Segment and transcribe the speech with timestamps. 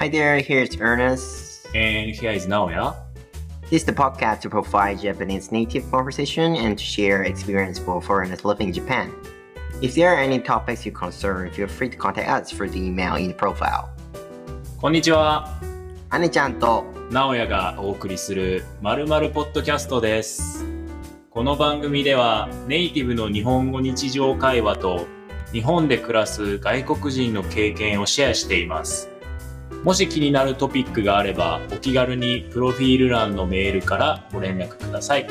[0.00, 1.68] Hi there, here's Ernest.
[1.74, 2.96] And here is Naoya.
[3.68, 8.42] This is the podcast to provide Japanese native conversation and to share experience for foreigners
[8.42, 9.12] living in Japan.
[9.82, 13.16] If there are any topics you concern, feel free to contact us through the email
[13.16, 13.90] in the profile.
[14.80, 15.60] こんにちは。
[16.08, 20.64] アネちゃんと直哉がお送りするまるまるポッドキャストです。
[21.28, 25.06] この番組ではネイティブの日本語日常会話と
[25.52, 29.09] 日本で暮らす外国人の経験をシェアしています。
[29.82, 35.26] もし気になるトピックがあればお気軽にプロフィール欄のメールからご連絡ください。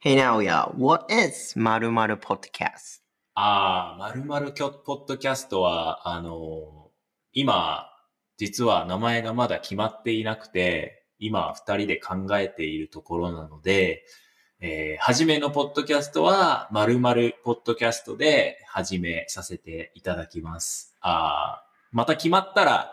[0.00, 3.02] Hey Naoya, what is 〇〇 podcast?
[3.34, 6.90] ああ、まるまるきょポッドキャストは、あの
[7.32, 7.88] 今、
[8.38, 14.04] 実は名前がまだ決まっていなくて、今二人で考えているところなので、
[14.60, 20.96] えー、初めのポッドキャストは、まるまるポッドキャストで始めさせていただきます。
[21.00, 22.92] あまた決まったら、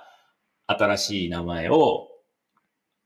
[0.67, 2.07] 新しい名前を、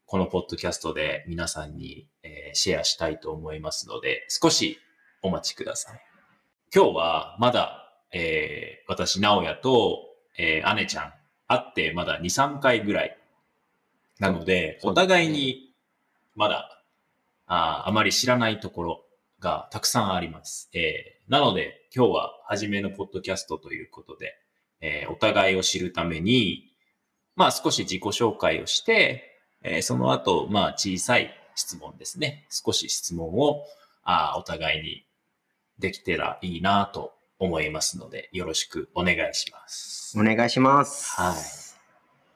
[0.06, 4.78] このポッドキャストで皆さんに、えーシェアしたいと思いますので、少し
[5.22, 6.02] お待ちください。
[6.73, 10.00] 今日はまだ、えー私、直哉と、
[10.38, 11.14] えー姉ちゃん、
[11.48, 13.19] 会ってまだ2、3回ぐらい。
[14.20, 15.73] なので、お互いに
[16.36, 16.84] まだ、
[17.48, 19.06] あーあまり知らないところ
[19.39, 20.70] がたくさんあります。
[20.73, 24.34] えーなので、今日は初めのポッドキャストということで、
[24.81, 26.72] えーお互いを知るために、
[27.36, 32.48] まあ少し自己紹介をして、えーその後、まあ小さい質問ですね。
[32.50, 33.64] 少し質問を、
[34.04, 35.06] あーお互いに
[35.78, 40.17] できてらいいなと思いますので、よろしくお願いします。
[40.20, 41.20] お願いします。
[41.20, 41.36] はい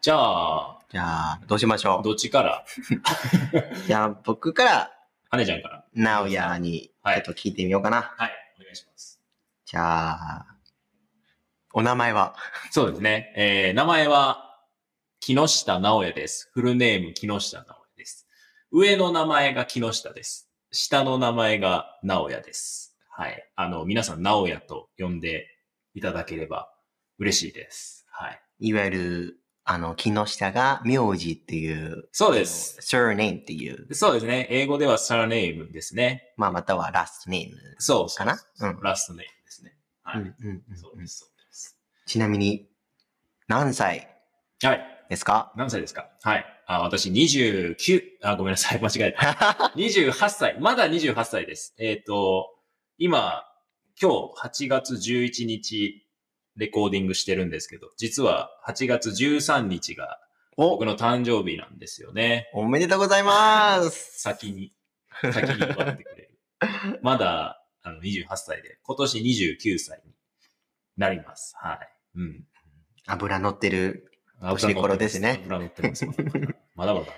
[0.02, 2.04] じゃあ、じゃあ、どうしましょう？
[2.04, 2.66] どっちから？
[3.88, 4.92] じゃあ、僕から
[5.32, 5.86] 羽ちゃんから。
[5.96, 8.14] ナオヤにちょっと聞いてみようかな。
[8.16, 9.20] はい、お願いします。
[9.66, 10.46] じゃあ、
[11.74, 12.36] お名前は？
[12.70, 13.34] そうですね。
[13.36, 14.56] えー、名前は、
[15.20, 16.52] 木下直也です。
[16.54, 18.28] フルネーム木下直也です。
[18.72, 20.48] 上の名前が木下です。
[20.72, 22.96] 下の名前が直也です。
[23.10, 23.50] はい。
[23.56, 25.48] あの、皆さん直也と呼んで
[25.96, 26.72] いただければ
[27.18, 28.06] 嬉しいです。
[28.12, 28.40] はい。
[28.60, 32.80] いわゆる、あの、木下が名字っていう、そうです。
[32.82, 34.48] surname っていう、そうですね。
[34.50, 36.34] 英語ではサラネームですね。
[36.36, 38.38] まあ、またはラストネームそうかな？
[38.60, 39.78] うんラストネームですね。
[40.04, 40.22] はい。
[40.22, 41.78] うんうんうんそうです、そうです。
[42.06, 42.68] ちなみに、
[43.48, 44.10] 何歳
[44.62, 45.06] はい。
[45.10, 45.54] ですか？
[45.56, 46.10] 何歳ですか？
[46.24, 46.46] はい。
[46.66, 48.80] あ、私29、あ、ごめんなさい。
[48.84, 49.72] 間違えた。
[49.78, 50.58] 28歳。
[50.60, 51.74] まだ28歳です。
[51.78, 52.50] えっ、と、
[52.98, 53.44] 今、
[54.02, 56.03] 今日8月11日
[56.56, 60.20] レコーディングしてるんですけど、実は8月13日が
[60.58, 62.50] お僕の誕生日なんですよね。
[62.54, 64.72] おめでとうございます先に、
[65.22, 66.40] 先に祝ってくれる。
[67.02, 70.14] まだあの28歳で、今年29歳に
[70.98, 71.56] なります。
[71.58, 71.90] はい。
[72.16, 72.46] うん。
[73.08, 74.10] 油乗ってる。
[74.40, 76.06] 年頃ですね油乗ってます。
[76.06, 77.12] まだまだ油乗って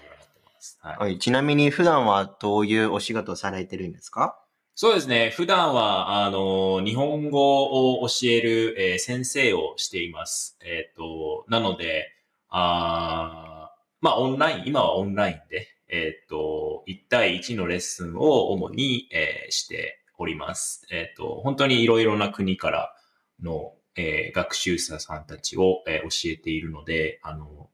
[0.45, 0.77] ます。
[0.81, 0.97] はい。
[0.97, 4.39] はいちなみに普段はどういうお仕事をされてるんですか？
[4.77, 5.29] そうですね。
[5.29, 10.57] 普段は、あの、日本語を教える、えー先生をしています。
[10.65, 12.11] えっ、と、なので、
[12.49, 13.71] あ
[14.01, 20.85] まあ、オンライン、今はオンラインで、えっ、と、1対1のレッスンを主に、えーしております。
[20.91, 22.93] えっ、と、本当にいろいろな国から
[23.41, 27.69] の、え学習者さんたちを、え教えているので、あの、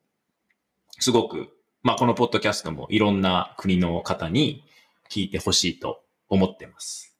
[0.99, 1.49] すごく、
[1.81, 4.63] まあ、このポッドキャストもいろんな国の方に
[5.09, 7.15] 聞いてほしいと思ってます。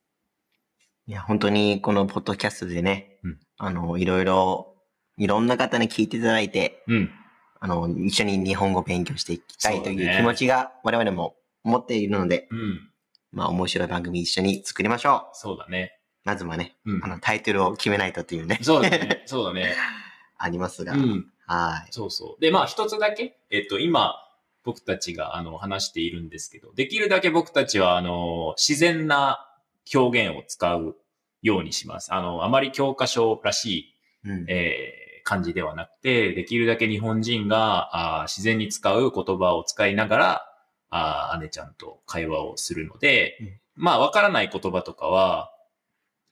[1.05, 4.75] いや、本当にこのポッドキャストでね、うんあの、いろいろ、
[5.17, 7.11] いろんな方に聞いていただいて、うん。
[7.59, 12.89] あの、一緒に日本語を勉強していきたいという気持ちが我々も持っているので、うん。
[13.31, 15.37] まあ面白い番組一緒に作りましょう。
[15.37, 15.99] そうだね。
[16.23, 17.07] まずはね、うんあ。
[17.07, 19.23] の、タイトルを決めないとっていうね、そうだね。
[19.25, 19.75] そうだね。
[20.39, 21.31] ありますが、うん。
[21.45, 21.91] はい。
[21.91, 22.41] そうそう。
[22.41, 24.15] で、まあ一つだけ、えっと、今、
[24.63, 29.47] 僕たちが、あの、話しているんですけど、できるだけ僕たちは、あの、自然な
[29.93, 30.95] 表現を使う
[31.41, 32.13] ようにします。
[32.13, 34.45] あの、あまり教科書らしい、うん。
[34.47, 40.45] えー感じではなくて、できるだけ日本人があー自然に使う言葉を使いながら、
[40.89, 45.51] あー姉ちゃんと会話をするので、うんまあ、わからない言葉とかは、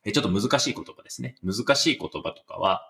[0.04, 1.36] えちょっと難しい言葉ですね。
[1.44, 2.82] 難しい言葉とかは、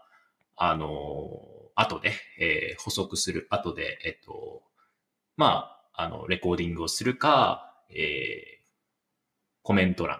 [0.55, 4.63] あのー後で、えー補足する、後で、えっと、
[5.39, 8.61] まあ、あの、レコーディングをするか、えー、
[9.63, 10.19] コメント欄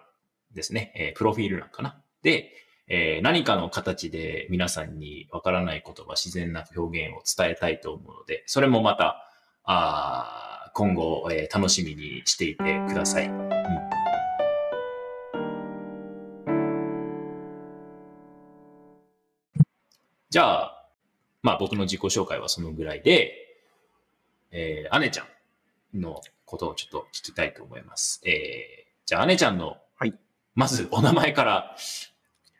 [0.53, 2.01] ですね、えー、プロフィール欄かな。
[2.23, 2.53] で、
[2.87, 9.29] えー、何かの形で皆さんにわからない言葉、自然な表現を伝えたいと思うので、それもまた、
[9.65, 13.27] あ今後、えー、楽しみにしていてください。
[13.27, 13.49] うん
[20.29, 20.85] じゃあ、
[21.41, 23.48] まあ僕の自己紹介はそのぐらいで、
[24.51, 25.27] えー、姉ちゃ
[25.93, 28.21] んのことをちょっと聞きたいと思います。
[28.25, 30.13] えー、じゃあ姉ちゃんの、はい
[30.55, 31.75] まずお名前から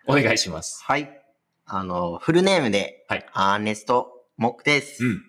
[0.08, 0.84] お願いします。
[0.84, 1.22] はい。
[1.66, 5.04] あの、フルネームで、はいアーネスト・モックです。
[5.04, 5.24] うん。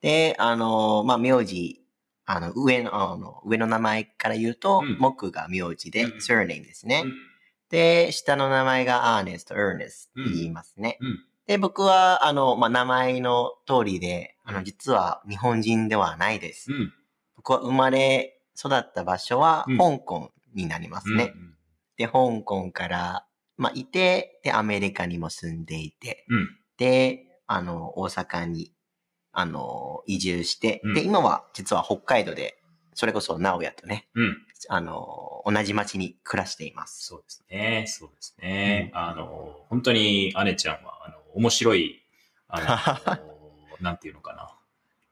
[0.00, 1.82] で、あの、まあ、名字、
[2.24, 7.02] あの、上の、あの、上の名前から言うと、うんモックが名字で、うん surname ですね。
[7.04, 7.14] うん
[7.68, 10.98] で、下の名前がアーネスト、エーネスって言いますね。
[11.00, 16.72] うんで、僕は、あの、まあ、名前の通りで、あの、うん実は日本人ではないです。
[16.72, 16.92] うん。
[17.36, 21.32] 僕は生まれ育った場所はうん香港になりますね。
[21.34, 21.54] うん。
[21.96, 23.26] で、香港から、
[23.56, 26.48] まあ、いて、で、アメリカにも住んでいて、うん。
[26.78, 28.72] で、あの、大阪に、
[29.32, 32.58] あの、移住して、うんで、今は実は北海道で、
[32.94, 34.36] それこそ直哉とね、うん。
[34.68, 37.06] あの、同じ町に暮らしています。
[37.06, 37.84] そうですね。
[37.86, 38.90] そうですね。
[38.94, 42.02] あの、本当に姉ちゃんは、あの、面白い、
[42.48, 42.60] あ
[43.06, 43.26] の、
[43.80, 44.54] なんていうのかな。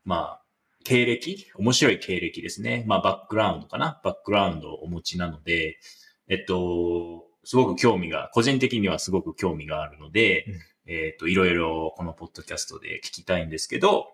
[0.04, 0.44] まあ、
[0.84, 1.46] 経歴？
[1.54, 2.84] 面白い経歴ですね。
[2.86, 5.78] まあ、バックグラウンドかなバックグラウンドをお持ちなので、
[6.28, 14.08] えっと、すごく興味が、個人的にはすごく興味があるので、うんえっと、いろいろこのポッドキャストで聞きたいんですけど、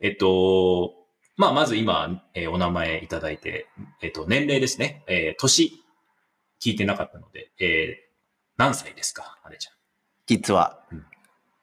[0.00, 0.94] えっと、
[1.36, 3.66] まあ、まず今、えーお名前いただいて、
[4.00, 5.02] えっと、年齢ですね。
[5.08, 5.72] えー年、
[6.62, 8.06] 聞いてなかったので、えー
[8.56, 9.74] 何歳ですか姉ちゃん？
[10.26, 11.04] 実は、うん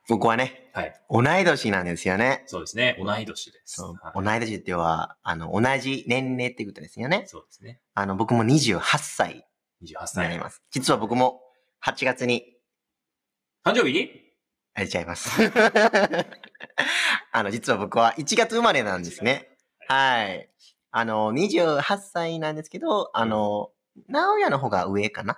[0.10, 0.94] 僕はね、はい。
[1.10, 2.44] 同い年なんですよね。
[2.48, 2.98] そうですね。
[3.00, 3.82] 同い年です。
[3.82, 7.24] 同い年っては、あの、同じ年齢ってことですよね。
[7.28, 7.80] そうですね。
[7.94, 9.48] あの、僕も28歳
[9.82, 10.30] 28にな歳。
[10.30, 10.62] ります。
[10.72, 11.42] 実は僕も
[11.86, 12.44] 8月に
[13.64, 14.10] 誕生日？
[14.76, 15.30] あれちゃいます。
[17.32, 19.50] あの、実は僕は1月生まれなんですね。
[19.88, 20.50] はい。
[20.92, 23.72] あの、28歳なんですけど、あの、
[24.08, 25.38] 直哉の方が上かな？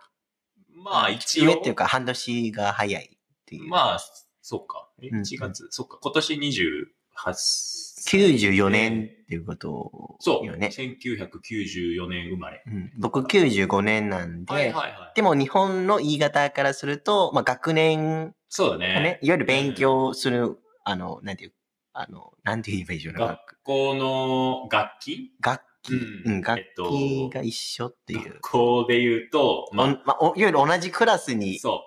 [0.73, 1.45] まあ、一応。
[1.51, 3.69] 上っていうか、半年が早いっていう。
[3.69, 3.99] まあ、
[4.47, 4.87] そうか。
[5.01, 5.97] えうん1月、そっか。
[5.99, 7.85] 今年28歳。
[8.05, 10.45] 94年っていうことそう。
[10.45, 10.67] よね。
[10.71, 12.61] 1994年生まれ。
[12.67, 15.11] うん、僕95年なんで、はいはいはい。
[15.15, 19.19] でも日本の言い方からすると、まあ、学年そうだをねね。
[19.23, 21.53] いわゆる勉強する、あの、なんていう、
[21.93, 23.25] あの、なんて言えばいいでしょうね。
[23.25, 28.33] 学校の楽器楽器、うんうん、楽えっと器が一緒っていう。
[28.35, 31.81] 学校で言うと、まままあ、おいわゆる同じクラスにあ、そ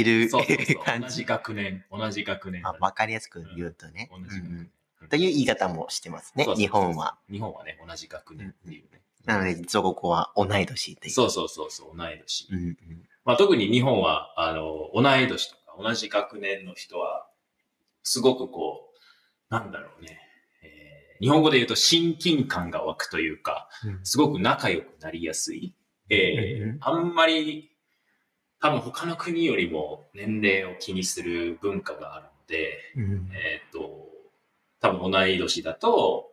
[0.00, 0.28] いるう。
[0.28, 0.84] そうそうそう。
[0.84, 1.06] 感じ。
[1.06, 1.84] 同じ学年。
[1.90, 2.66] 同じ学年。
[2.66, 4.10] あわかりやすく言うとね。
[4.12, 4.70] 同じ学年うんうん
[5.08, 7.16] という言い方もしてますねそう、そうそう日本は。。
[7.30, 9.02] 日本はね、同じ学年っていうね。
[9.24, 11.14] なので、実はここは同い年っていう。
[11.14, 12.48] そうそうそうそう、同い年。
[12.50, 12.76] うんうん
[13.24, 17.28] まあ、特に日本は、あの、同い年とか同じ学年の人は、
[18.04, 18.88] すごくこ
[19.50, 20.18] う、なんだろうね、
[20.62, 23.68] えー日本語で言うと親近感が湧くというか、
[24.02, 25.74] すごく仲良くなりやすい。
[26.08, 27.75] えーうんうんあんまり、
[28.66, 34.08] 多分他の国よりも年齢を気にする文化があるので、うんえっ、と、
[34.80, 36.32] 多分同い年だと、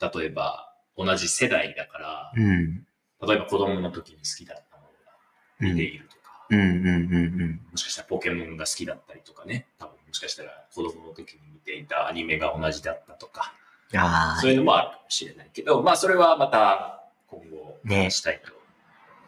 [0.00, 2.86] 例えば同じ世代だから、うん
[3.24, 5.12] 例えば子供の時に好きだったものが
[5.60, 13.54] うん似ているとか、うんうんうんもしかしたらポケモンが好きだったりとかね、多分もしかしたら子供の時に見ていたアニメが同じだったとか、
[13.92, 13.98] うん。
[14.00, 18.52] あそういうのもあるかもしれないけど、まあそれはまた今後したいと。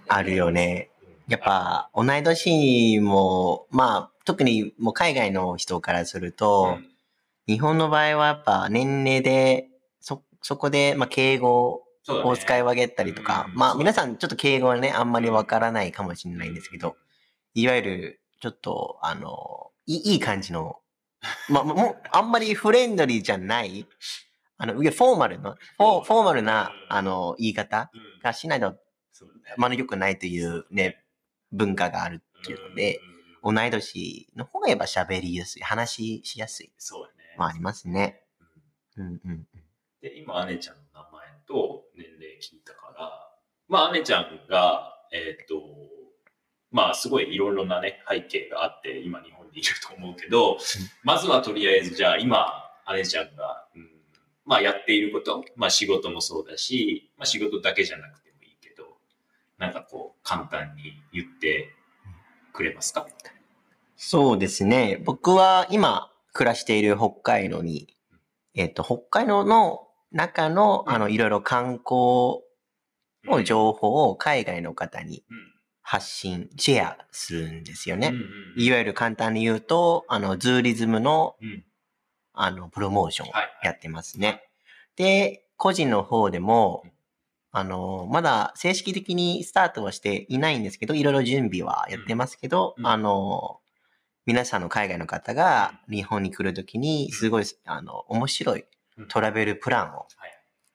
[0.09, 0.91] あ、あるよね。
[1.27, 6.87] うんやっ、ぱ、同い年も、まあ、特にもう海外の人からするうと、ん。
[7.47, 9.69] 日本の場合はやっぱ年齢で、
[10.01, 13.55] そ、そこで、まあ、敬語を使い分けたりとか、うん。
[13.55, 16.97] まあ、皆さんちょっと敬語はね、あんまりわからないかもしれないんですけど、
[17.55, 20.79] いわゆる、ちょっと、あの、いいいい感じの、
[21.49, 23.87] まあ、もう、あんまりフレンドリーじゃない、
[24.57, 26.43] あの、フォーマルな、フォーマル。
[26.43, 28.23] な、あの、言い方うん。
[28.23, 28.75] がしないと、
[29.57, 31.04] まり良くないというね、
[31.55, 37.15] 文化があるっていうので、、うん同い年の方がやっぱ喋りやすい、話しやすい、そうだね。
[37.37, 38.23] まあありますね。
[38.97, 39.47] うんうんうん。
[40.01, 43.31] で、今、姉ちゃんの名前と年齢聞いたから、
[43.69, 45.61] まあ、姉ちゃんが、えっ、と、
[46.71, 50.59] まあ、すごいいろいろなね、背景があって、今日本にいると思うけど、
[51.03, 53.91] まずはとりあえず、じゃあ今、姉ちゃんが、うん、
[54.47, 58.24] まあ、やっていること、まあ、仕事もそうだし、まあ、仕事だけじゃなくて
[59.59, 61.69] なんかこう、簡単に言って
[62.53, 63.07] くれますか？
[63.97, 65.01] そうですね。
[65.05, 67.97] 僕は今暮らしている北海道に、
[68.55, 72.43] えっ、と、北海道の中の、あの、いろいろ観光
[73.25, 75.55] の情報を海外の方にうん。
[75.87, 78.15] 発信、シェアするんですよね。
[78.57, 81.65] いわゆる簡単に言うと、あの、ズーリズムの、うん。
[82.33, 83.29] あの、プロモーション
[83.63, 84.43] やってますね。
[84.97, 86.93] で、個人の方でもうん、
[87.57, 93.61] あの、まだ正式的にスタートはしていないんですけど、いろいろ準備はやってますけど、うんあの、
[94.27, 98.65] 皆さんの海外の方が日本に来るときに、すごい、あの、面白い
[99.09, 100.31] トラベルプランをはい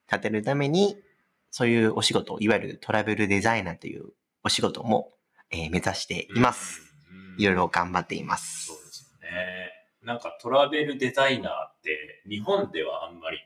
[0.10, 0.98] 立てるために、
[1.52, 5.12] そういうお仕事、いわゆるトラベルデザイナーというお仕事も、
[5.52, 6.82] えー目指しています。。
[7.12, 8.68] うんいろいろ頑張っています。
[8.68, 9.72] そうですよね。
[10.04, 13.40] なんかトラベルデザイナーって日本ではあんまり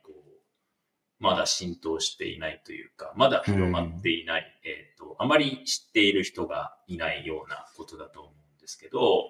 [1.24, 9.30] まだ浸透していないというか、まだ広まっていない、えっ、と、あまり知っている人がいないようなことだと思うんですけど、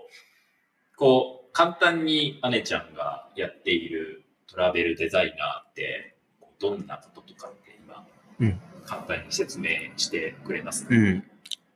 [0.98, 6.16] こう、簡単に姉ちゃんがやっているトラベルデザイナーって、
[6.60, 8.08] どんなこととかって今、
[8.40, 8.60] うん。
[8.86, 11.24] 簡単に説明してくれますか、うん。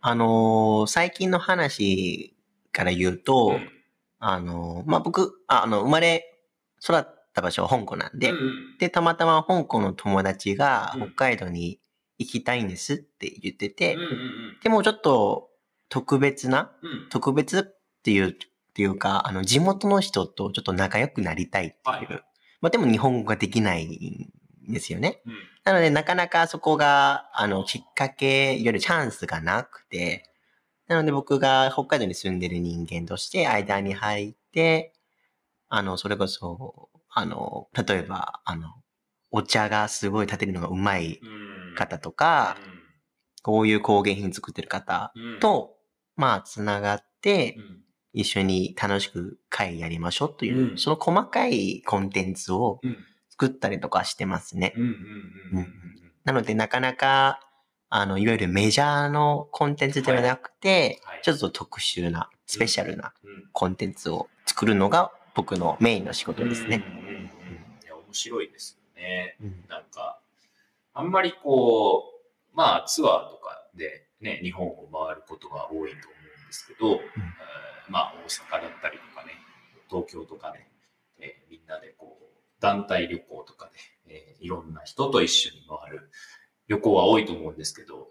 [0.01, 2.35] あのー最近の話
[2.71, 3.69] から言うと、うん。
[4.17, 6.39] あのーまあ、僕、ああの、生まれ
[6.83, 8.77] 育った場所は香港なんで、うんうん。
[8.79, 11.01] で、たまたま香港の友達がうん。
[11.07, 11.79] 北海道に
[12.17, 15.49] 行きたいんですって言ってて、うんうんでもちょっと
[15.89, 16.71] 特別な、
[17.09, 18.33] 特別っていう、っ
[18.73, 21.83] ていうか、あの、地元の人とちょっと仲良くなりたいっていう。
[21.85, 22.07] はい
[22.59, 25.21] まあ、でも日本語ができないんですよね。
[25.25, 25.33] うん。
[25.63, 30.27] なので、なかなかそこが、あの、きっかけ、いわゆるチャンスがなくて、
[30.87, 34.93] なので僕が北海道に住んでる人間として間に入って、
[35.69, 38.67] あの、それこそ、あの、例えば、あの、
[39.31, 41.25] お茶がすごい立てるのがうまいう
[41.71, 41.73] ん。
[41.73, 42.61] 方とか、
[43.41, 45.77] こういう工芸品作ってる方うん、と、
[46.15, 47.83] まあ、つながってう、ん。
[48.13, 50.77] 一緒に楽しく会やりましょうという、うん。
[50.77, 52.97] その細かいコンテンツをうん。
[53.31, 54.75] 作ったりとかしてますね。
[56.23, 57.39] なので、なかなか、
[57.89, 61.19] あの、いわゆるメジャーのコンテンツではなくて、はい。
[61.23, 63.49] ちょっと特殊な、スペシャルなうん。
[63.53, 66.83] コンテンツを作るのが僕のメインの仕事ですね。
[68.17, 69.37] 白いですよね。
[69.41, 70.19] うんなんか、
[70.93, 72.13] あんまりこ
[72.53, 77.01] う、まあツアーとかでね、日本を回ることが多いと思うんですけど、えー
[77.89, 78.27] まあ大
[78.59, 79.31] 阪だったりとかね、
[79.89, 80.67] 東京とかね、
[81.19, 82.25] えーみんなでこう、
[82.59, 83.69] 団体旅行とか
[84.07, 86.09] で、えーいろんな人と一緒に回る
[86.67, 88.07] 旅行は多いと思うんですけど、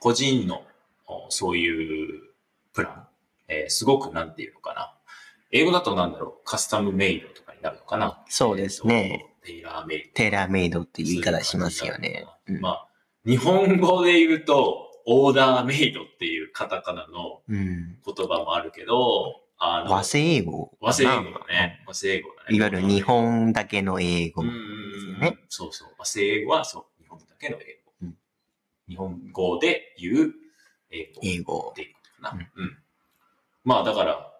[0.00, 0.64] 個人の
[1.06, 2.22] おそういう
[2.72, 3.08] プラン、
[3.48, 4.94] えーすごくなんていうのかな。
[5.50, 8.22] 英語だとなんだろう、カスタムメイドとかになるのかな？
[8.28, 9.26] そうですね。
[9.42, 10.10] テイラーメイド。
[10.14, 12.26] テーラーメイドっていう言い方しますよね。
[12.46, 12.88] うんまあ、
[13.24, 17.98] 日本語で言うと、オーダーメイドっていうカタカナのうん。
[18.04, 20.76] 言葉もあるけど、あの、和製英語。
[20.80, 21.82] 和製英語だね。
[21.86, 22.56] 和製英語だね。
[22.56, 24.50] いわゆる日本だけの英語ね。
[25.48, 25.88] そうそう。
[25.98, 27.92] 和製英語はそう、日本だけの英語。
[28.02, 28.14] うん
[28.88, 30.34] 日本語で言う
[30.90, 31.20] 英語。
[31.22, 32.46] 英語っていうことかな。
[32.56, 32.78] うんうん。
[33.64, 34.32] まあだから、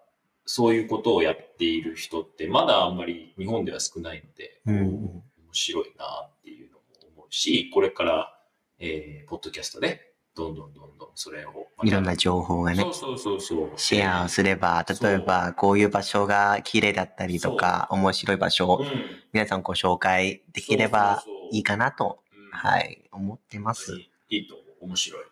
[0.53, 6.83] そういうことをやっている人ってまだあんまり日本では少ないので、うん面白いなっていうのも
[7.15, 8.37] 思うし、これから、
[8.77, 13.69] えー、ポッドキャストでどんどんどんどんそれをいろんな情報がねそ、うそうそうそう。
[13.77, 18.87] シェアをすれば、例えばこういう場所が綺麗だったりとか、面白い場所をうん、
[19.31, 23.93] 皆さんご紹介できればいいかなと、うんはい、思ってます。
[24.27, 24.55] いいと。
[24.81, 25.23] 面白い。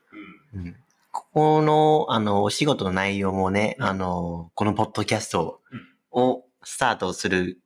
[0.54, 0.62] うん。
[0.62, 0.76] うん
[1.12, 7.60] ここの、あの、お仕事の内容もね、うんあの、このポッドキャストうんをスタートする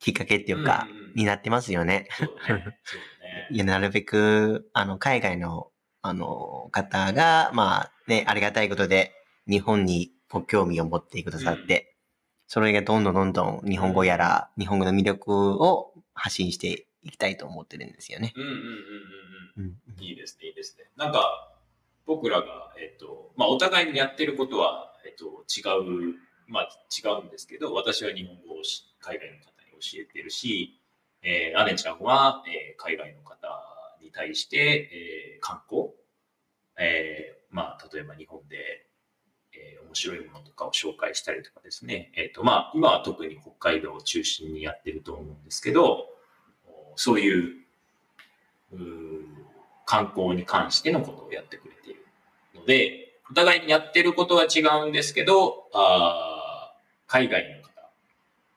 [0.00, 2.08] きっかけっていうか、になってますよ ね。
[3.50, 5.70] いや、なるべく、あの、海外の、
[6.02, 9.12] あの、方が、まあ、ね、ありがたいことで、
[9.48, 11.96] 日本にご興味を持ってくださって、
[12.46, 18.32] それがどんどんどんどん日本語やら、日本語の魅力を発信していきたいと思ってるんですよね。
[18.36, 18.64] うんうんうんうん
[19.56, 19.76] うん。
[19.96, 20.02] うん。
[20.04, 20.84] いいですね、いいですね。
[20.96, 21.47] なんか、
[22.08, 25.60] 僕らが、えっ、と、まあ、お互いにやってることは、えっ、と、違
[26.08, 26.14] う、
[26.46, 28.62] まあ、違うんですけど、私は日本語を
[28.98, 30.80] 海外の方に教えてるし、
[31.22, 33.36] えー、姉ちゃんは、えー海外の方
[34.00, 35.90] に対して、えー観光、
[36.78, 38.56] えーまあ、例えば日本で、
[39.52, 42.10] えー面白いものとかを紹介したりとかですね。
[42.16, 46.06] えっ、と、まあ、今は特に北海道を中心にやってると思うんですけど、
[46.96, 47.54] そういう、
[48.72, 48.78] う
[49.84, 51.77] 観光に関してのことをやってくれ
[52.68, 56.78] で、お互いにやってることは違うんですけど、あー
[57.10, 57.90] 海外の方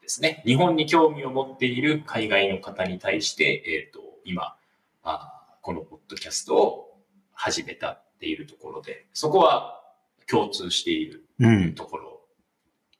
[0.02, 0.44] ですね。
[0.46, 4.58] 日本に興味を持っている海外の方に対して、えっ、と、今、
[5.04, 6.98] あーこのポッドキャストを
[7.34, 9.82] 始めたっているところで、そこは
[10.30, 11.74] 共通しているうん。
[11.74, 12.22] ところ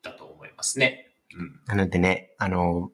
[0.02, 1.10] だと思いますね。
[1.36, 1.60] うん。
[1.66, 2.90] なのでね、あの、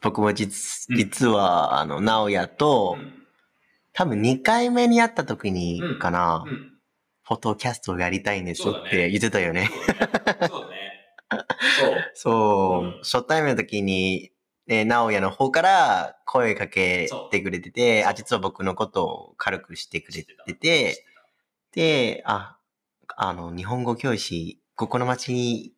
[0.00, 2.96] 僕も実、うん実は、あの、直哉と、
[3.92, 6.79] 多分2回目に会った時にうんかな、うん。
[7.30, 9.70] フォトキャストをやりたいんですって言ってたよね。
[10.48, 11.06] そうだね。
[12.12, 14.32] そう 初対面の時に、
[14.66, 21.04] ね、直哉の方から声かけてくれてて、あ、実は僕のことを軽くしてくれてて
[21.70, 22.56] で、あ、
[23.16, 25.72] あの、日本語教師、ここの町に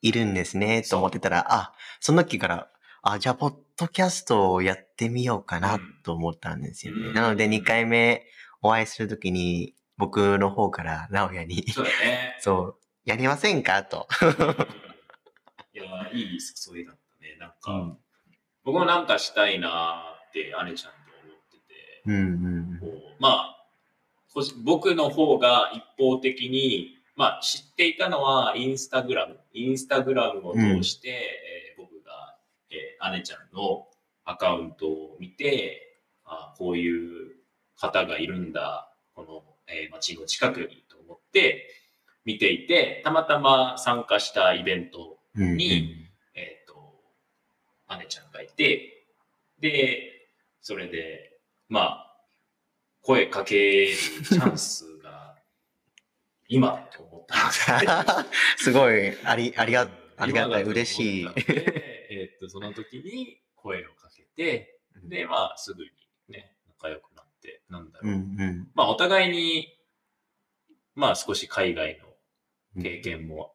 [0.00, 2.70] いるんですね、と思ってたら、あ、その時から、
[3.02, 6.00] あ、じゃあ、ポッドキャストをやってみようかなうん。
[6.02, 7.08] と思ったんですよね。
[7.08, 7.12] うん。
[7.12, 8.24] なので、2回目
[8.62, 12.36] お会いするときに、僕の方から、直哉に、そうだね。
[12.40, 13.82] そう、やりませんか？
[13.84, 14.08] と。
[15.72, 17.36] いや、いい誘いだったね。
[17.38, 17.98] なんか、うん
[18.66, 22.18] 僕もなんかしたいなーって姉ちゃんと思ってて、うんう
[22.76, 23.66] んこうまあ、
[24.32, 29.38] こ僕の方が一方的に、まあ知っていたのはインスタグラム。
[29.52, 32.38] インスタグラムを通して、えー僕が、
[32.70, 33.86] えー姉ちゃんの
[34.24, 37.36] アカウントを見て、あこういう
[37.76, 38.90] 方がいるんだ、
[39.74, 41.68] えー街の近くにと思って
[42.24, 45.42] 見ていて、たまたま参加したイベントうん。
[45.42, 46.94] うんにえっ、と、
[47.98, 49.06] 姉ちゃんがいて、
[49.60, 50.28] で、
[50.60, 51.38] それで、
[51.68, 52.16] まあ、
[53.02, 55.36] 声かけるチャンスが、
[56.48, 58.28] 今だと思ったので。
[58.56, 61.26] すごい、あり、ありが、ありがたい、嬉しい。
[62.10, 65.90] えっと、その時に声をかけて、で、まあ、すぐに
[66.28, 67.23] ね、仲良くな
[67.68, 68.12] なんだろう。
[68.12, 68.68] うんうん。
[68.74, 69.68] まあ、お互いに、
[70.94, 71.98] まあ、少し海外
[72.76, 73.52] の経験も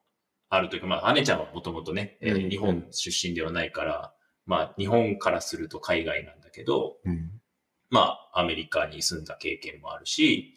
[0.50, 4.14] あるというか、まあ、姉ちゃんはもともとね、えーうん日本出身ではないから、
[4.46, 7.32] まあ、日本からすると海外なんだけど、うん。
[7.90, 10.56] まあ、アメリカに住んだ経験もあるし、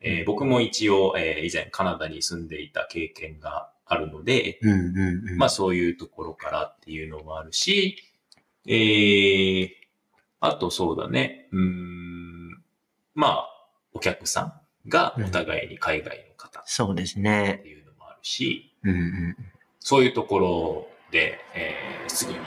[0.00, 5.38] えーうん僕も一応、えー以前カナダに住んでいた経験があるので、うんうんうん。
[5.38, 7.96] まあ、そういうところからっていうのもあるし、
[8.66, 9.68] えー、
[10.40, 12.63] あとそうだね、うーん、
[13.14, 13.48] まあ、
[13.92, 17.62] お客さんがお互いに海外の方っそうですてね。
[17.64, 19.36] いうのもあるし、うんうん。
[19.80, 22.38] そういうところで、えー、すぐに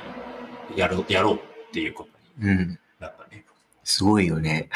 [0.76, 1.40] やろう、やろうっ
[1.72, 2.10] ていうこと
[2.46, 2.80] にうん。
[3.00, 3.46] なったね。
[3.84, 4.70] すごいよね。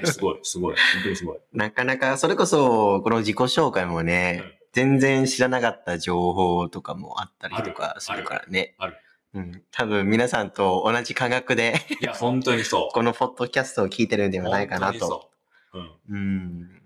[0.00, 1.38] えすごい、すごい、本当にすごい。
[1.52, 8.74] なかなか、それこそ、この自己紹介もね、うん全然知らなかった情報とかもあったりとかあるするからね。
[8.78, 8.96] ある
[9.34, 9.62] うん。
[9.70, 12.88] 多分皆さんと同じ感覚で、いや、本当にそう。
[12.94, 15.30] このポッドキャストを聞いてるんではないかなと。
[15.72, 15.78] う。
[15.78, 15.90] うん。
[16.08, 16.82] うん。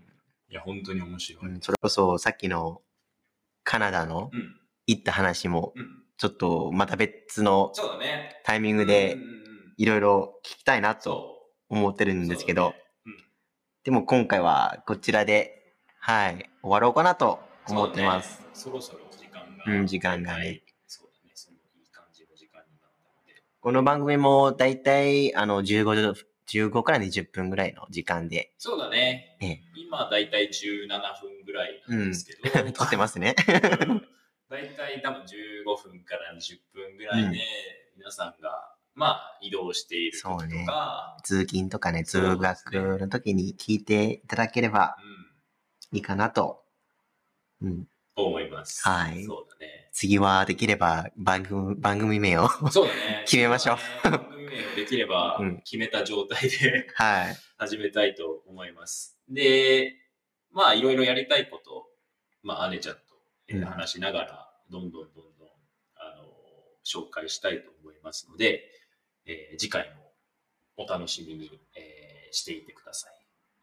[0.49, 1.47] いや、本当に面白い。
[1.47, 2.83] うんそれこそ、さっきの
[3.63, 4.61] カナダのうん。
[4.87, 6.05] 行った話も、うん。
[6.17, 7.73] ちょっとまた別の。
[8.45, 9.17] タイミングで
[9.77, 13.25] いろいろ聞きたいなとそ思ってるうんですけど、そうだね
[13.85, 18.43] でも今回はこちらで、はい、終わろうかなとうん思ってます。
[18.55, 19.65] そうねそろそろ時間が。
[19.67, 20.63] うん時間がね。
[20.87, 23.43] そのいい感じの時間になったので。
[23.65, 26.13] この番組もだいたいあの15、
[26.53, 29.39] 15から20分ぐらいの時間で、そうだね。
[29.41, 32.73] ええ今、だいたい17分ぐらいなんですけど。
[32.77, 33.35] 撮ってますね。
[34.51, 37.41] だいたい多分15分から20分ぐらいで、
[37.97, 44.99] 皆さんが、まあ、移動している時とそうねか、通勤とかね、通学の時に聞いていただければ
[45.91, 46.67] いいかなと。
[47.63, 47.71] うん。
[47.71, 48.87] うん、思います。
[48.87, 49.84] はいそうだね。
[49.97, 52.49] 次はできれば番組、番組名を。
[52.71, 53.23] そうだね。
[53.31, 57.37] 決めましょう番組名をできればうん決めた状態ではい。
[57.57, 59.17] 始めたいと思います。
[59.29, 59.95] で、
[60.51, 61.89] まあ、いろいろやりたいこと、
[62.43, 65.49] まあ、姉ちゃんと話しながら、どんどんどんどん、
[65.95, 66.25] あの、
[66.85, 68.69] 紹介したいと思いますので、
[69.27, 70.13] えー次回も
[70.77, 73.13] お楽しみに、えーしていてください。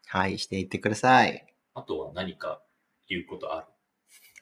[0.07, 1.45] はい、していってください。
[1.73, 2.63] あとは何か
[3.09, 3.67] 言うことある？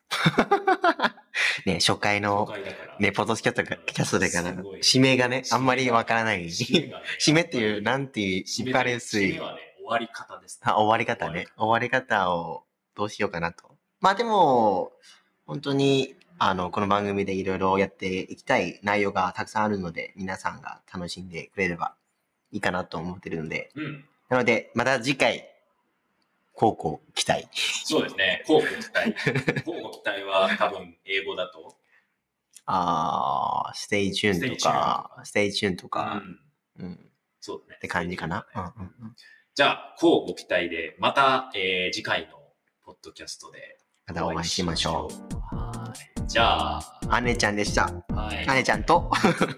[1.65, 2.97] ね、初回紹の、介だから。
[2.99, 6.45] ね、ポッドキャストが、キャストでかなすごい、指名がね、あんまりわからない。
[6.45, 9.39] 締めがね 締めっていう、なんていう、締めわかりやすい締め。
[9.39, 11.47] はね、終わり方です、あ終わり方ね。
[11.57, 12.63] 終わり方を
[12.95, 13.77] どうしようかなと。
[14.01, 14.93] まあでも、
[15.45, 21.95] 本当に、あの、この番組でいろいろやっていきたい内容がたくさんあるので、皆さんが楽しんでくれれば
[22.51, 24.05] いいかなと思ってるので、うん。
[24.29, 25.48] なので、また次回、
[26.59, 27.47] 乞うご期待。
[27.85, 28.43] そうですね。
[28.45, 29.15] 乞うご期待。
[29.65, 31.77] 乞うご期待は多分英語だと。
[32.65, 36.39] あー、 stay tuned とか、 stay tuned とうか、ん。
[36.79, 36.97] うん、っ
[37.39, 37.79] そうだね。
[37.79, 38.45] て感じかな。
[38.53, 39.15] うんねうんうん
[39.55, 42.39] じゃあ、交互期待で、また、えー次回の
[42.83, 45.09] ポッドキャストでまたお会いしましょ
[45.51, 45.55] う。
[45.55, 45.93] は
[46.23, 46.27] い。
[46.27, 47.21] じゃあ、う。
[47.21, 47.83] 姉ちゃんでした。
[48.13, 48.47] はい。
[48.47, 49.11] 姉ちゃんと、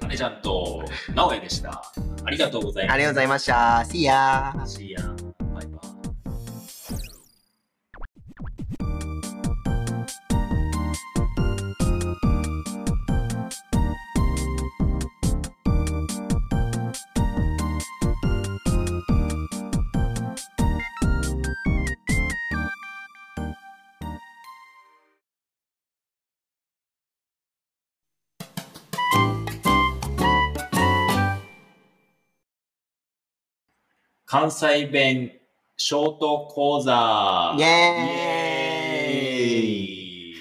[0.08, 0.84] 姉ちゃんと、
[1.14, 1.84] 直江でした。
[2.26, 2.94] ありがとうございます。
[2.94, 3.54] ありがとうございました。
[3.88, 4.54] See ya!
[4.66, 5.21] See ya.
[34.32, 35.34] 関西弁
[35.76, 37.54] ショート講座。
[37.60, 40.36] イエーイ。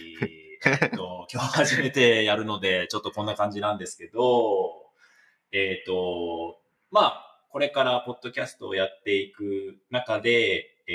[0.64, 4.92] えっと 今日初めてやるので、ちょっとこんな感じなんですけど、
[5.50, 6.61] えっ、と、
[6.92, 10.92] まあ、これからポッドキャストをやっていく中で、え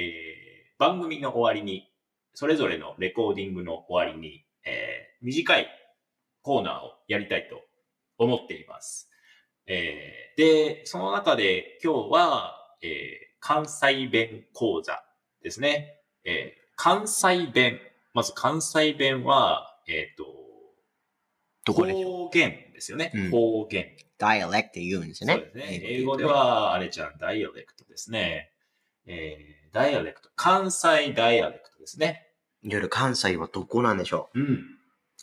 [0.71, 1.91] ー番組の終わりに、
[2.33, 5.67] それぞれのレコーディングの終わりに、えー短い
[6.43, 7.61] コーナーをやりたいと
[8.17, 9.11] 思っています。
[9.67, 15.03] えーで、その中で今日は、えー関西弁講座
[15.43, 15.99] ですね。
[16.23, 17.79] えー関西弁。
[18.13, 20.25] まず関西弁は、えっ、と、
[21.65, 22.03] どこでしょう？
[22.25, 23.11] 方言ですよね。
[23.13, 23.85] うん方言。
[24.17, 25.33] ダイアレクト言うんですよね。
[25.35, 25.79] そうですね。
[25.83, 28.51] 英語では、あれちゃん、ダイアレクトですね。
[29.05, 30.29] えー、ダイアレクト。
[30.35, 32.27] 関西ダイアレクトですね。
[32.63, 34.63] いわゆる関西はどこなんでしょうん。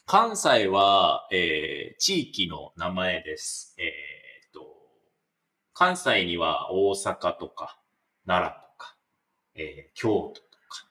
[0.07, 3.75] 関西は、えー、地域の名前です。
[3.79, 4.12] えー
[5.83, 7.77] 関西には大阪とか、
[8.25, 8.95] 奈良とか、
[9.57, 10.87] えー、京都とか。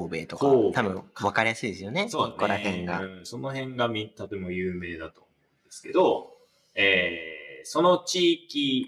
[0.00, 0.46] う神戸とか。
[0.74, 2.08] 多分分かりやすいですよね。
[2.08, 2.32] そうだね。
[2.32, 3.00] ここら辺が。
[3.00, 6.32] うん、その辺がみとても有名だと思うんですけど、
[6.74, 8.86] えー、その地域、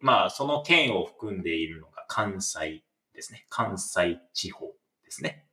[0.00, 2.82] まあ、その県を含んでいるのが関西
[3.14, 3.46] ですね。
[3.50, 4.66] 関西地方
[5.04, 5.46] ですね。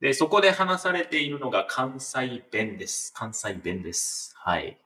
[0.00, 3.12] で、そこで話されているのが関西弁です。
[3.16, 4.32] 関西弁です。
[4.36, 4.78] はい。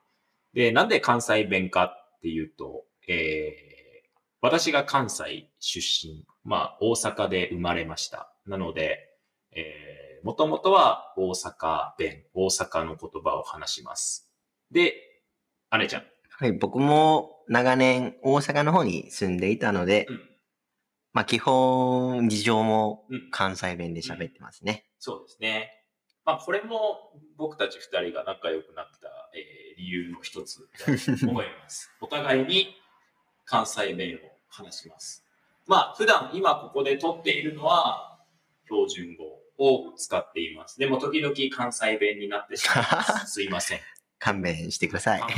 [0.55, 1.85] で、なんで関西弁か
[2.16, 3.73] っていうと、えー、
[4.44, 8.30] 私が関西出身、まあ、大阪で生まれました。
[8.46, 8.98] なので、
[9.52, 14.30] えー、もともとは大阪弁、大阪の言葉を話します。
[14.70, 14.96] で、
[15.78, 16.02] 姉ちゃん。
[16.28, 20.20] はい、僕も長年大阪の方に住んでいたので、うん
[21.14, 24.85] まあ基本事情もうん関西弁で喋ってますね。
[24.98, 25.70] そうですね。
[26.26, 31.90] まあ、これも僕たち二人が仲良くなった、えー理由の一つだと思います。
[32.00, 32.76] お互いに
[33.44, 35.25] 関西弁を話します。
[35.67, 38.21] まあ、普段今ここで撮っているのは
[38.69, 39.25] 標準語
[39.59, 40.79] を使っています。
[40.79, 43.27] でも時々関西弁になってしまいます。
[43.33, 43.81] すいません。
[44.19, 45.21] 勘弁してください。
[45.21, 45.33] はい、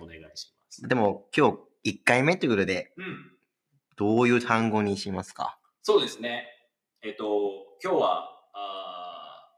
[0.00, 0.88] お願いします。
[0.88, 3.28] でも今日1回目ということで、うん。
[3.96, 5.58] どういう単語にしますか？
[5.82, 6.48] そうですね。
[7.02, 9.50] えっと、今日は、あ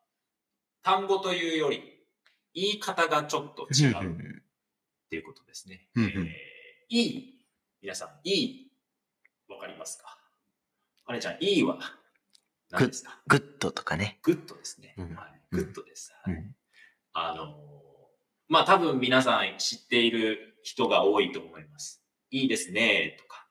[0.82, 2.04] ー単語というより、
[2.52, 5.88] 言い方がちょっと違うっていうことですね。
[5.96, 6.28] えー
[6.88, 7.33] いい。
[7.84, 8.72] 皆さん、いい？
[9.46, 10.16] わかりますか？
[11.04, 11.76] あれちゃん、いいは
[12.70, 13.18] 何ですか？
[13.26, 14.20] good とかね。
[14.22, 14.94] good ですね。
[14.96, 16.10] うんはい、 good です。
[16.22, 16.56] はいうん
[17.12, 17.48] あのー
[18.48, 22.02] まあ多分皆さん知っている人が多いと思います。
[22.30, 23.46] いいですね、とか。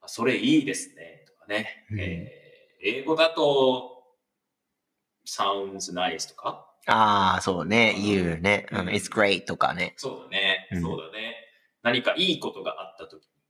[0.00, 1.86] あそれいいですね、とかね。
[1.92, 4.16] うんえー英語だと、
[5.24, 6.66] sounds nice とか？
[6.86, 7.94] ああ、そうね。
[7.96, 8.66] うん言うね。
[8.72, 9.94] うんうん It's great とかね。
[9.98, 10.68] そうだね。
[10.72, 11.36] うんそうだね。
[11.84, 13.41] 何かいいことがあったときに、ね、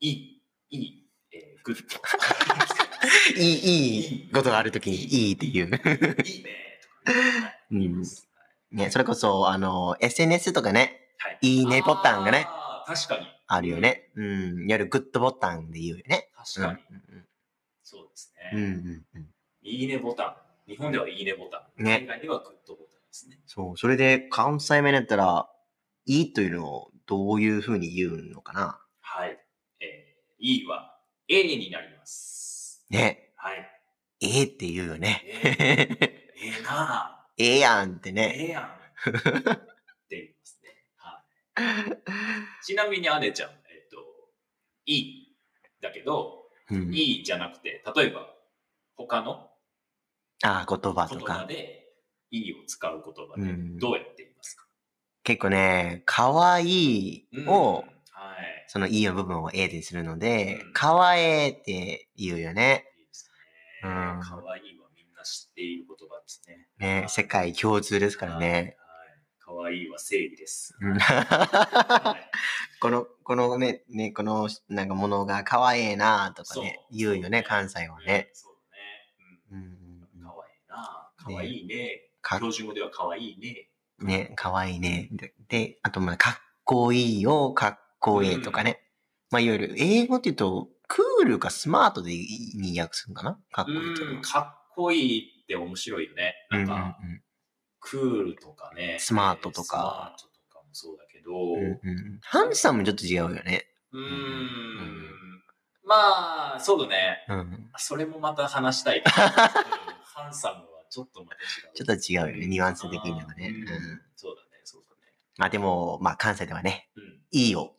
[0.00, 2.00] いい、いい、えー、 good。
[3.40, 5.52] いい、いいことがあるときにいいっていう。
[5.52, 7.42] いいね、とかね。
[7.42, 8.04] はいうん
[8.70, 11.38] ね、それこそ、あの、SNS とかね、はい。
[11.40, 12.46] いいねボタンがね。
[12.86, 13.26] 確かに。
[13.46, 14.10] あるよね。
[14.14, 14.24] うん。
[14.24, 16.30] いわゆるグッドボタンで言うよね。
[16.36, 16.78] 確かに。
[16.90, 17.24] うん
[17.82, 18.58] そうですうん。
[18.58, 19.04] うんね。
[19.14, 19.28] うんうん。
[19.62, 20.70] いいねボタン。
[20.70, 21.82] 日本ではいいねボタン。
[21.82, 23.40] ね海外ではグッドボタンですね。
[23.46, 23.76] そう。
[23.78, 25.48] それで、関西弁だったら、
[26.04, 29.38] いいというのをどういうふうに言うのかなはい。
[30.40, 30.98] えー、いいは
[31.28, 32.84] A になります。
[32.90, 33.32] ね。
[33.36, 33.58] はい。
[34.20, 35.22] ええって言うよね。
[35.26, 36.26] え
[36.58, 38.12] えなええ やんってぁ。
[38.12, 38.34] ね。
[38.36, 38.64] ええやん。
[38.64, 38.68] っ
[40.08, 40.84] て言いますね。
[40.96, 41.24] は
[42.60, 42.64] い。
[42.64, 43.96] ちなみに姉ちゃん、えっと、
[44.86, 45.36] いい。
[45.80, 48.34] だけど、うん、いいじゃなくて、例えば、
[48.96, 49.50] 他の？
[50.42, 51.46] ああ、言葉と言葉か。
[51.46, 51.86] で、
[52.30, 54.66] いいを使う言葉でうん、どうやって言いますか、
[55.22, 57.97] 結構ね、かわいいうんを、はい。
[58.68, 62.84] そのいいの部分を A にするのでうん、かわえって言うよね。
[62.98, 63.30] いいです
[63.82, 63.90] ね。
[63.90, 66.68] うんかわいいはみんな知っている言葉ですね。
[66.78, 68.76] ね、世界共通ですからね。
[69.40, 70.76] かわいいは正義です。
[72.80, 78.28] この、このね、ね、この、なんかものが可愛いなとかね、言うよね、関西はね。。
[78.34, 79.10] そうだね。
[79.50, 79.60] うん
[80.16, 80.22] うん。
[80.22, 81.10] かわいいな。
[81.16, 82.10] かわいいね。
[82.20, 83.70] か標準語ではかわいいね。
[84.00, 85.08] ね、可愛いね。
[85.12, 88.80] で、であと、まあ、かっこいいよ、かっこいいとかね。
[89.30, 93.38] まあ、いわゆる、英語って言うと、クールかスマートでに訳するのかな？
[93.52, 94.32] かっこいいとうん、か。
[94.32, 96.34] かっこいいって面白いよね。
[96.50, 97.22] なんか、うんうん
[97.80, 98.96] クールとかね。
[98.98, 103.66] スマートとかスマートとかもそうだけど、うんうんうんハンサムもちょっと違うよね。
[103.92, 105.42] うーんん
[105.84, 107.24] まあ、そうだね。
[107.28, 107.70] うん。
[107.76, 111.38] それもまた話したい ハンサムはちょっとまた違
[111.94, 111.98] う。
[112.00, 113.48] ちょっと違うよね、ニュアンス的にはね。
[113.48, 115.12] うんうんそうだね、そうだね。
[115.36, 117.22] まあでも、まあ関西ではね、うん。
[117.30, 117.76] いいよ、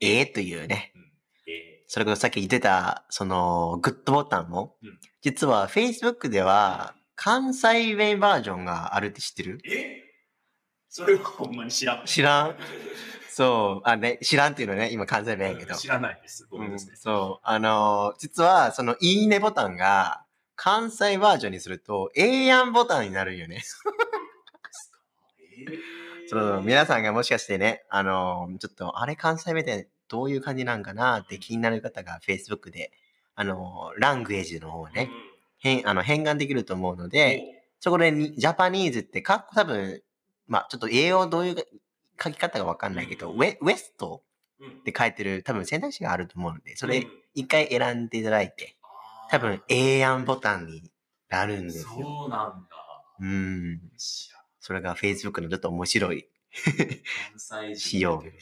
[0.00, 0.92] ええというね。
[1.86, 9.60] それこそさっき言ってた、その、グッドボタンも、うん実は Facebook では関西弁バージョンがあるって知ってる？
[9.66, 10.02] え？
[10.88, 12.06] それはほんまに知らん。
[12.06, 12.56] 知らん？
[13.28, 15.74] そう、あね、知らんっていうのね、今関西弁やけど。
[15.74, 16.46] 知らないです。
[16.50, 16.96] ごめんうなんさい。
[16.96, 20.24] そう、あのー実は、その、いいねボタンが、
[20.56, 23.62] 関西バージョンにすると、ええやんボタンになるよね。
[25.58, 25.99] えー
[26.30, 31.18] そう、皆さんがもしかしてね、あのーちょっと、あれ関西弁ってどういう感じなんかな？
[31.20, 32.92] って気になる方が Facebook で、
[33.34, 35.10] あのーラングエージの方をね、
[35.58, 40.02] 変、あの、変換できると思うのうんで、そこでに、ジャパニーズって、かっこ多分、
[40.46, 41.56] まあ、ちょっと英語どういう
[42.22, 43.36] 書き方かわかんないけど、うん。
[43.36, 44.22] ウェウエスト
[44.58, 44.68] うん。
[44.68, 47.10] って書いてる多分選択肢があると思うので、それうん。
[47.34, 48.76] 一回選んでいただいて、
[49.30, 50.90] 多分、ええやんボタンに
[51.28, 51.86] なるんですよ。
[52.02, 53.04] そうなんだ。
[53.20, 53.80] うん。
[54.60, 56.28] それが Facebook のちょっと面白い。
[56.52, 58.36] 関西人しようだけど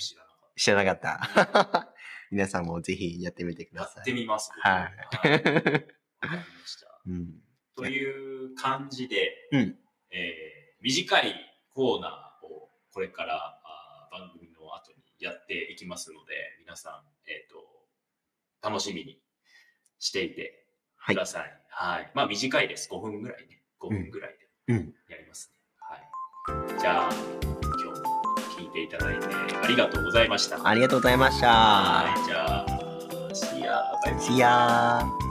[0.56, 1.94] 知らなかった。
[2.30, 4.02] 皆さんもぜひやってみてください。
[4.02, 4.50] ってみます。
[4.60, 7.00] はいわかりました。
[7.06, 7.34] うん。
[7.76, 9.78] という感じで、うん
[10.10, 11.34] えー短い
[11.74, 17.56] コーナーをこれからあー番組の後にやっていきますので、皆さん、えっ、と、
[18.62, 19.18] 楽しみに
[19.98, 20.64] していて
[20.96, 21.60] はいください。
[21.68, 22.10] はい。
[22.14, 22.88] まあ短いです。
[22.90, 23.62] 5分ぐらいね。
[23.80, 24.94] 5分ぐらいでうん。
[25.08, 25.57] やりますね。
[25.57, 25.57] はい。
[26.78, 27.94] じゃあ、今日も
[28.58, 29.26] 聞いていただいて
[29.62, 30.58] ありがとうございました。
[30.66, 31.48] ありがとうございました。
[31.48, 32.24] はい。
[32.26, 32.66] じゃあ、
[33.32, 33.82] See ya.
[34.04, 35.27] バイバイ See ya!